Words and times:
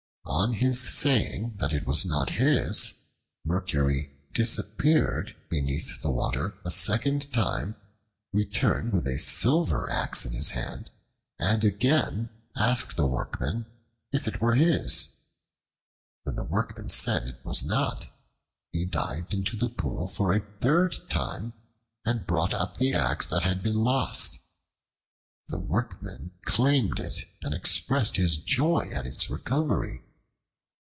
On 0.23 0.53
his 0.53 0.79
saying 0.79 1.57
that 1.57 1.73
it 1.73 1.85
was 1.85 2.05
not 2.05 2.31
his, 2.31 2.93
Mercury 3.45 4.11
disappeared 4.33 5.35
beneath 5.49 6.01
the 6.01 6.09
water 6.09 6.55
a 6.65 6.71
second 6.71 7.31
time, 7.33 7.75
returned 8.31 8.93
with 8.93 9.05
a 9.07 9.17
silver 9.17 9.89
axe 9.91 10.25
in 10.25 10.31
his 10.31 10.51
hand, 10.51 10.89
and 11.37 11.63
again 11.63 12.29
asked 12.55 12.95
the 12.95 13.05
Workman 13.05 13.65
if 14.11 14.27
it 14.27 14.41
were 14.41 14.55
his. 14.55 15.15
When 16.23 16.37
the 16.37 16.43
Workman 16.43 16.89
said 16.89 17.27
it 17.27 17.43
was 17.45 17.63
not, 17.63 18.07
he 18.71 18.85
dived 18.85 19.33
into 19.33 19.57
the 19.57 19.69
pool 19.69 20.07
for 20.07 20.33
the 20.37 20.45
third 20.59 20.95
time 21.09 21.53
and 22.05 22.25
brought 22.27 22.53
up 22.53 22.77
the 22.77 22.93
axe 22.93 23.27
that 23.27 23.43
had 23.43 23.61
been 23.61 23.77
lost. 23.83 24.39
The 25.49 25.59
Workman 25.59 26.31
claimed 26.45 26.99
it 26.99 27.25
and 27.43 27.53
expressed 27.53 28.15
his 28.17 28.37
joy 28.37 28.89
at 28.93 29.05
its 29.05 29.29
recovery. 29.29 30.01